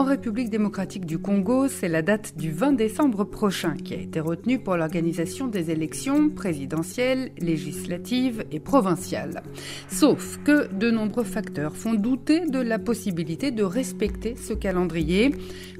[0.00, 4.18] En République démocratique du Congo, c'est la date du 20 décembre prochain qui a été
[4.18, 9.42] retenue pour l'organisation des élections présidentielles, législatives et provinciales.
[9.90, 15.34] Sauf que de nombreux facteurs font douter de la possibilité de respecter ce calendrier.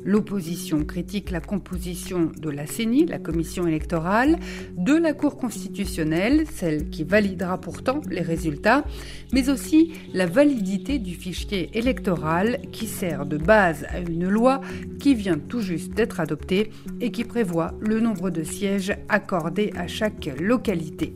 [0.04, 4.38] L'opposition critique la composition de la CENI, la commission électorale,
[4.76, 8.84] de la Cour constitutionnelle, celle qui validera pourtant les résultats,
[9.32, 14.60] mais aussi la validité du fichier électoral qui sert de base à une loi
[14.98, 19.86] qui vient tout juste d'être adoptée et qui prévoit le nombre de sièges accordés à
[19.86, 21.12] chaque localité.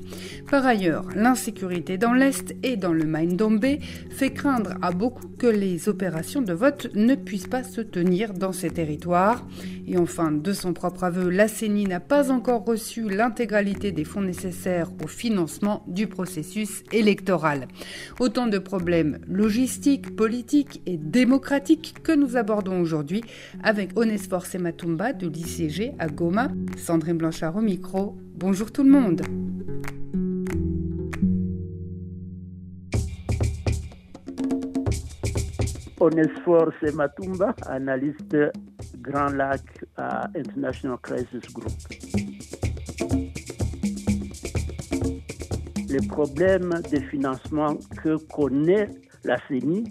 [0.51, 3.65] Par ailleurs, l'insécurité dans l'Est et dans le Maine-Dombe
[4.11, 8.53] fait craindre à beaucoup que les opérations de vote ne puissent pas se tenir dans
[8.53, 9.47] ces territoires.
[9.87, 14.22] Et enfin, de son propre aveu, la CENI n'a pas encore reçu l'intégralité des fonds
[14.22, 17.69] nécessaires au financement du processus électoral.
[18.20, 23.23] Autant de problèmes logistiques, politiques et démocratiques que nous abordons aujourd'hui
[23.63, 28.15] avec Onesfor Sematumba de l'ICG à Goma, Sandrine Blanchard au micro.
[28.37, 29.23] Bonjour tout le monde.
[35.99, 38.37] Onesfor Sematumba, analyste
[38.99, 39.62] Grand Lac
[39.97, 41.73] à International Crisis Group.
[45.89, 48.91] Les problèmes de financement que connaît
[49.25, 49.85] la CENI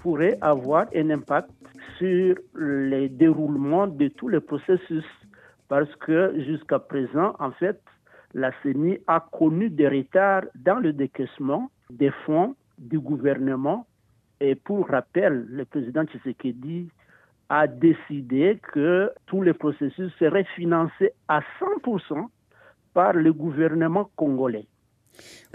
[0.00, 1.50] pourraient avoir un impact
[1.98, 5.04] sur le déroulement de tous les processus
[5.68, 7.80] parce que jusqu'à présent, en fait,
[8.34, 13.86] la CENI a connu des retards dans le décaissement des fonds du gouvernement.
[14.40, 16.88] Et pour rappel, le président Tshisekedi
[17.48, 22.26] a décidé que tous les processus seraient financés à 100%
[22.92, 24.66] par le gouvernement congolais.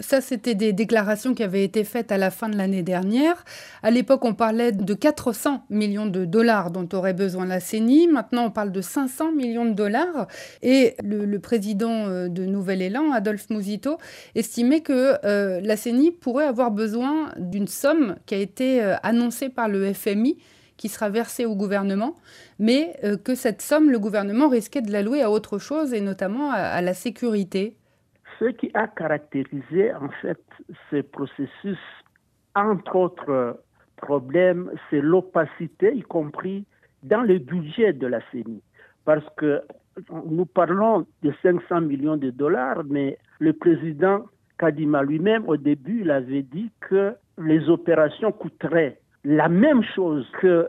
[0.01, 3.45] Ça, c'était des déclarations qui avaient été faites à la fin de l'année dernière.
[3.83, 8.07] À l'époque, on parlait de 400 millions de dollars dont aurait besoin la CENI.
[8.07, 10.27] Maintenant, on parle de 500 millions de dollars.
[10.63, 13.97] Et le, président euh, de Nouvel Élan, Adolphe Mouzito,
[14.35, 19.49] estimait que euh, la CENI pourrait avoir besoin d'une somme qui a été euh, annoncée
[19.49, 20.37] par le FMI
[20.77, 22.15] qui sera versée au gouvernement,
[22.57, 26.81] mais que cette somme, le gouvernement risquait de l'allouer à autre chose et notamment à
[26.81, 27.75] la sécurité
[28.41, 30.41] ce qui a caractérisé en fait
[30.89, 31.77] ce processus,
[32.55, 33.61] entre autres
[33.97, 36.65] problèmes, c'est l'opacité, y compris
[37.03, 38.63] dans le budget de la CENI.
[39.05, 39.61] Parce que
[40.25, 44.25] nous parlons de 500 millions de dollars, mais le président
[44.57, 50.67] Kadima lui-même, au début, il avait dit que les opérations coûteraient la même chose que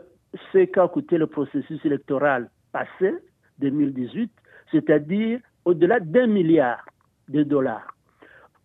[0.51, 3.15] ce qu'a coûté le processus électoral passé,
[3.59, 4.31] 2018,
[4.71, 6.83] c'est-à-dire au-delà d'un milliard
[7.29, 7.87] de dollars.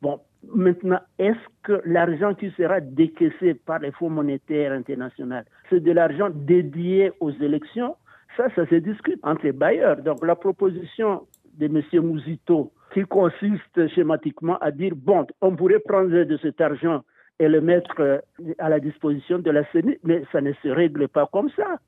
[0.00, 0.20] Bon,
[0.54, 6.30] maintenant, est-ce que l'argent qui sera décaissé par les fonds monétaires internationaux, c'est de l'argent
[6.30, 7.96] dédié aux élections?
[8.36, 9.96] Ça, ça se discute entre les bailleurs.
[9.96, 11.82] Donc, la proposition de M.
[12.04, 17.02] Mouzito, qui consiste schématiquement à dire, bon, on pourrait prendre de cet argent
[17.38, 18.18] et le mettre euh,
[18.58, 21.78] à la disposition de la CENI, mais ça ne se règle pas comme ça.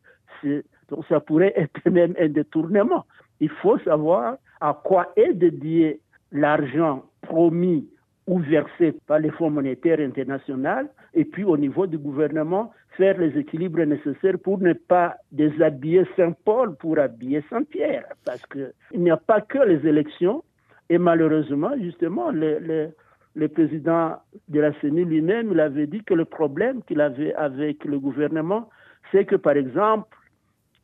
[0.89, 3.05] Donc ça pourrait être même un détournement.
[3.41, 6.01] Il faut savoir à quoi est dédié
[6.33, 7.89] l'argent promis
[8.27, 13.37] ou versé par les fonds monétaires internationaux et puis au niveau du gouvernement faire les
[13.39, 19.41] équilibres nécessaires pour ne pas déshabiller Saint-Paul pour habiller Saint-Pierre parce qu'il n'y a pas
[19.41, 20.45] que les élections
[20.89, 22.91] et malheureusement justement le,
[23.35, 24.17] le président
[24.49, 28.69] de la CENI lui-même il avait dit que le problème qu'il avait avec le gouvernement
[29.11, 30.17] c'est que par exemple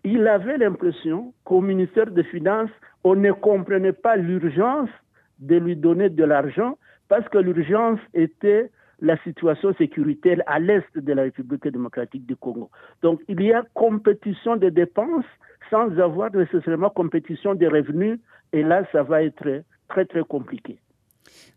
[0.02, 2.70] il avait l'impression qu'au ministère des Finances
[3.04, 4.90] on ne comprenait pas l'urgence
[5.38, 8.70] de lui donner de l'argent parce que l'urgence était
[9.00, 12.70] la situation sécuritaire à l'est de la République démocratique du Congo.
[13.02, 15.26] Donc il y a compétition des dépenses
[15.70, 18.18] sans avoir nécessairement compétition des revenus
[18.52, 20.78] et là ça va être très très compliqué.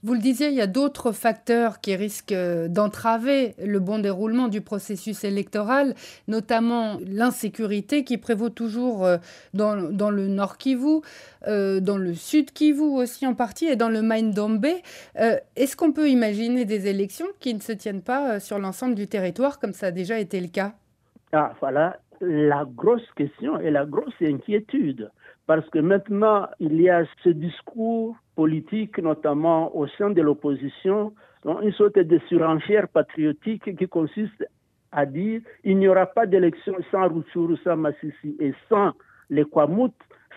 [0.01, 4.47] Vous le disiez, il y a d'autres facteurs qui risquent euh, d'entraver le bon déroulement
[4.47, 5.93] du processus électoral,
[6.29, 9.17] notamment l'insécurité qui prévaut toujours euh,
[9.53, 11.01] dans, le nord Kivu,
[11.47, 14.67] euh, dans le sud Kivu aussi en partie, et dans le Maine-Dombe.
[15.15, 19.59] Est-ce qu'on peut imaginer des élections qui ne se tiennent pas sur l'ensemble du territoire
[19.59, 20.73] comme ça a déjà été le cas?
[21.33, 25.11] Ah, voilà la grosse question et la grosse inquiétude.
[25.47, 28.15] Parce que maintenant, il y a ce discours
[29.01, 31.13] notamment au sein de l'opposition,
[31.45, 34.45] une sorte de surenchère patriotique qui consiste
[34.91, 38.91] à dire il n'y aura pas d'élection sans Rutshuru, sans Massissi et sans
[39.29, 39.93] les Kwamut,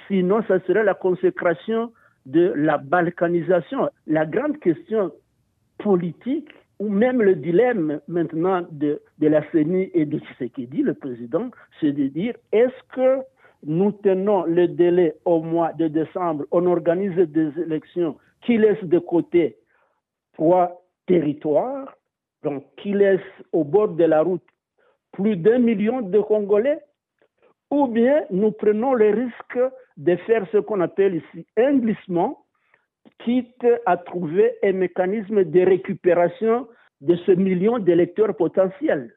[0.08, 1.92] Sinon, ça serait la consécration
[2.26, 3.88] de la balkanisation.
[4.06, 5.12] La grande question
[5.78, 11.50] politique, ou même le dilemme maintenant de, la CENI et de ce dit le président,
[11.80, 13.22] c'est de dire est-ce que
[13.64, 18.98] nous tenons le délai au mois de décembre, on organise des élections qui laissent de
[18.98, 19.56] côté
[20.34, 21.94] trois territoires,
[22.42, 23.20] donc qui laissent
[23.52, 24.42] au bord de la route
[25.12, 26.80] plus d'un million de Congolais,
[27.70, 29.58] ou bien nous prenons le risque
[29.96, 32.44] de faire ce qu'on appelle ici un glissement,
[33.24, 36.68] quitte à trouver un mécanisme de récupération
[37.00, 39.14] de ce million d'électeurs potentiels.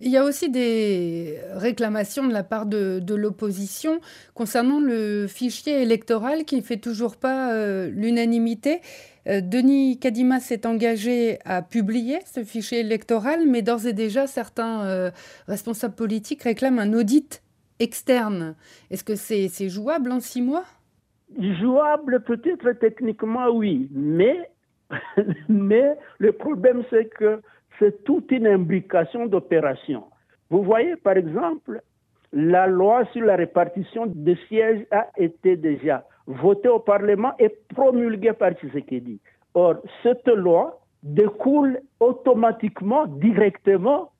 [0.00, 4.00] Il y a aussi des réclamations de la part de, l'opposition
[4.34, 8.80] concernant le fichier électoral qui ne fait toujours pas euh, l'unanimité.
[9.26, 14.84] Euh, Denis Kadima s'est engagé à publier ce fichier électoral, mais d'ores et déjà, certains
[14.84, 15.10] euh,
[15.48, 17.42] responsables politiques réclament un audit
[17.78, 18.54] externe.
[18.90, 20.64] Est-ce que c'est jouable en six mois?
[21.38, 24.50] Jouable peut-être techniquement, oui, mais,
[25.48, 27.40] mais le problème c'est que
[27.78, 30.04] c'est toute une imbrication d'opérations.
[30.50, 31.80] Vous voyez, par exemple,
[32.32, 38.32] la loi sur la répartition des sièges a été déjà votée au Parlement et promulguée
[38.32, 39.20] par Tshisekedi.
[39.54, 44.10] Or, cette loi découle automatiquement, directement,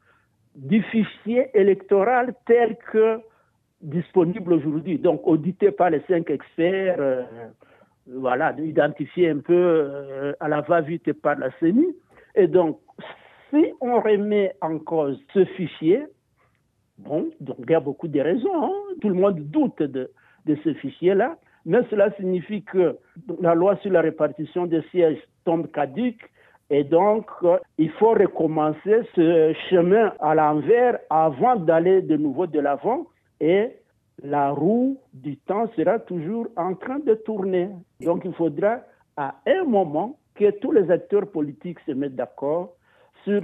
[0.54, 3.20] du fichier électoral tel que
[3.82, 4.98] disponible aujourd'hui.
[4.98, 7.22] Donc, audité par les cinq experts, euh,
[8.06, 11.86] voilà, identifié un peu euh, à la va-vite par la CENI.
[12.34, 12.78] Et donc,
[13.50, 16.02] si on remet en cause ce fichier,
[16.98, 18.64] bon, il y a beaucoup de raisons.
[18.64, 18.72] Hein.
[19.00, 20.10] Tout le monde doute de,
[20.46, 22.96] de ce fichier-là, mais cela signifie que
[23.40, 26.30] la loi sur la répartition des sièges tombe caduque
[26.70, 32.58] et donc euh, il faut recommencer ce chemin à l'envers avant d'aller de nouveau de
[32.58, 33.06] l'avant
[33.40, 33.70] et
[34.22, 37.68] la roue du temps sera toujours en train de tourner.
[38.00, 38.80] Donc il faudra
[39.16, 42.74] à un moment que tous les acteurs politiques se mettent d'accord
[43.26, 43.42] sur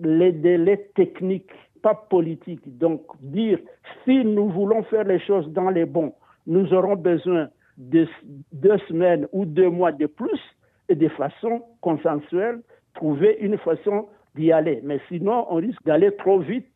[0.00, 1.50] les délais techniques,
[1.82, 2.78] pas politiques.
[2.78, 3.58] Donc, dire
[4.04, 6.14] si nous voulons faire les choses dans les bons,
[6.46, 8.06] nous aurons besoin de
[8.52, 10.40] deux semaines ou deux mois de plus
[10.88, 12.60] et de façon consensuelle,
[12.94, 14.80] trouver une façon d'y aller.
[14.84, 16.68] Mais sinon, on risque d'aller trop vite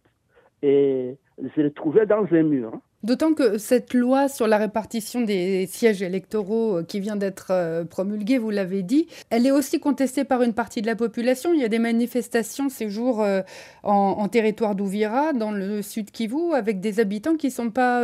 [0.62, 1.16] et
[1.54, 2.72] se retrouver dans un mur.
[2.74, 2.80] Hein.
[3.04, 7.84] D'autant que cette loi sur la répartition des sièges électoraux euh, qui vient d'être euh,
[7.84, 11.54] promulguée, vous l'avez dit, elle est aussi contestée par une partie de la population.
[11.54, 13.42] Il y a des manifestations ces jours euh,
[13.84, 18.02] en, territoire d'Ouvira, dans le sud Kivu, avec des habitants qui ne sont pas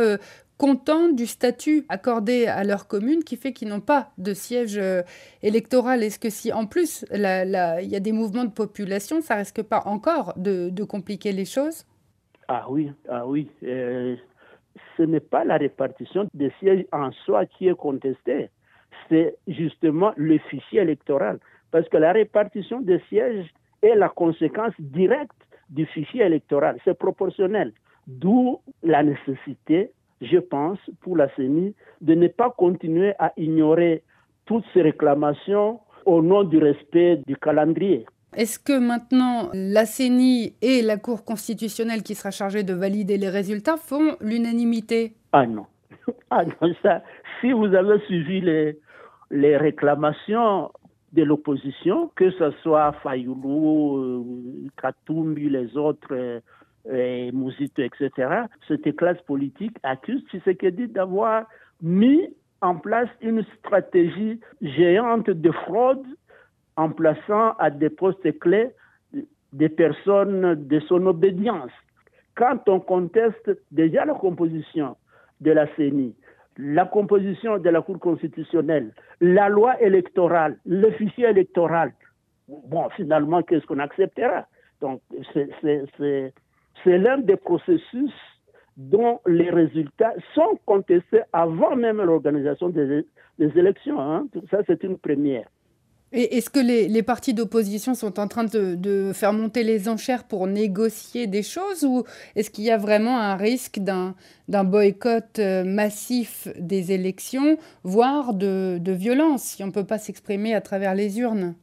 [0.57, 4.79] contents du statut accordé à leur commune qui fait qu'ils n'ont pas de siège
[5.43, 6.03] électoral.
[6.03, 9.83] Est-ce que si en plus il y a des mouvements de population, ça risque pas
[9.85, 11.85] encore de, compliquer les choses?
[12.47, 13.49] Ah oui, ah oui
[14.97, 18.49] ce n'est pas la répartition des sièges en soi qui est contestée,
[19.09, 21.39] c'est justement le fichier électoral.
[21.71, 23.47] Parce que la répartition des sièges
[23.81, 25.31] est la conséquence directe
[25.69, 26.79] du fichier électoral.
[26.85, 27.73] C'est proportionnel.
[28.07, 29.91] D'où la nécessité,
[30.21, 34.03] je pense, pour la CENI de ne pas continuer à ignorer
[34.45, 38.05] toutes ces réclamations au nom du respect du calendrier.
[38.35, 43.29] Est-ce que maintenant la CENI et la Cour constitutionnelle qui sera chargée de valider les
[43.29, 45.13] résultats font l'unanimité?
[45.31, 45.65] Ah non.
[46.29, 47.01] Ah non, ça,
[47.39, 48.77] si vous avez suivi les,
[49.31, 50.69] les réclamations
[51.13, 56.39] de l'opposition, que ce soit Fayoulou, euh, Katumbi, les autres, euh,
[56.91, 61.45] et Mouzito, etc., cette classe politique accuse Tshisekedi d'avoir
[61.81, 62.29] mis
[62.61, 66.05] en place une stratégie géante de fraude
[66.77, 68.71] en plaçant à des postes clés
[69.53, 71.71] des personnes de son obédience.
[72.35, 74.97] Quand on conteste déjà la composition
[75.39, 76.13] de la CENI,
[76.57, 81.93] la composition de la Cour constitutionnelle, la loi électorale, le fichier électoral,
[82.47, 84.47] bon, finalement, qu'est-ce qu'on acceptera?
[84.81, 85.01] Donc,
[85.33, 88.11] c'est l'un des processus
[88.77, 93.05] dont les résultats sont contestés avant même l'organisation des,
[93.39, 93.99] élections.
[93.99, 94.27] Hein.
[94.51, 95.47] Ça, c'est une première.
[96.15, 101.27] Est-ce que les, partis d'opposition sont en train de, faire monter les enchères pour négocier
[101.27, 102.03] des choses ou
[102.37, 108.77] est-ce qu'il y a vraiment un risque d'un boycott euh, massif des élections, voire de,
[108.79, 111.55] de violence, si on ne peut pas s'exprimer à travers les urnes?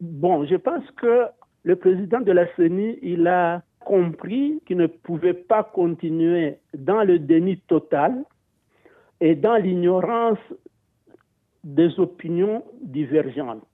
[0.00, 1.26] Bon, je pense que
[1.62, 7.18] le président de la CENI, il a compris qu'il ne pouvait pas continuer dans le
[7.18, 8.24] déni total
[9.20, 10.38] et dans l'ignorance
[11.64, 13.66] des opinions divergentes.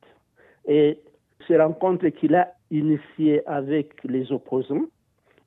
[0.66, 0.98] Et
[1.46, 4.86] ces rencontres qu'il a initiées avec les opposants,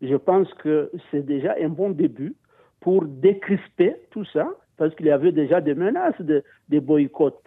[0.02, 2.36] je pense que c'est déjà un bon début
[2.80, 6.44] pour décrisper tout ça parce qu'il y avait déjà des menaces de,
[6.80, 7.38] boycott.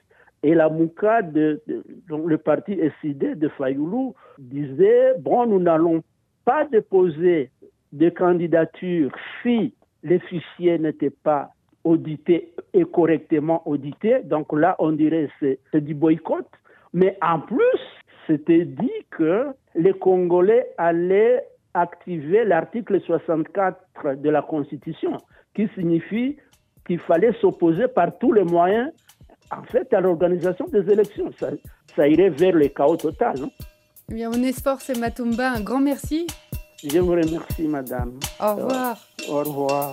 [0.42, 6.02] Et la Mouka, donc le parti SID de Fayoulou, disait, bon, nous n'allons
[6.44, 7.50] pas déposer
[7.92, 9.10] de candidature
[9.42, 11.50] si les fichiers n'étaient pas
[11.84, 14.20] audités et correctement audités.
[14.24, 16.46] Donc là, on dirait c'est c'est du boycott.
[16.94, 17.80] Mais en plus,
[18.26, 25.16] c'était dit que les Congolais allaient activer l'article 64 de la Constitution,
[25.54, 26.36] qui signifie
[26.86, 28.90] qu'il fallait s'opposer par tous les moyens,
[29.50, 31.30] en fait, à l'organisation des élections.
[31.38, 31.50] Ça,
[31.96, 33.38] ça irait vers le chaos total.
[33.38, 33.50] non
[34.10, 36.26] Eh bien, Onesphore et Matumba, un grand merci.
[36.84, 38.18] Je vous remercie, madame.
[38.40, 38.98] Au revoir.
[39.28, 39.92] Au revoir.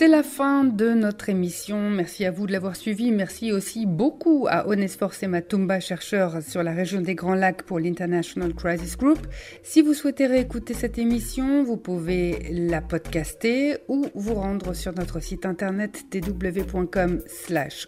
[0.00, 1.90] C'est la fin de notre émission.
[1.90, 3.12] Merci à vous de l'avoir suivi.
[3.12, 8.54] Merci aussi beaucoup à Onesphore Matumba, chercheur sur la région des Grands Lacs pour l'International
[8.54, 9.18] Crisis Group.
[9.62, 15.20] Si vous souhaitez réécouter cette émission, vous pouvez la podcaster ou vous rendre sur notre
[15.20, 17.20] site internet www.com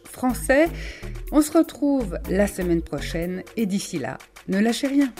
[0.04, 0.68] français.
[1.30, 5.14] On se retrouve la semaine prochaine et d'ici là, ne lâchez rien.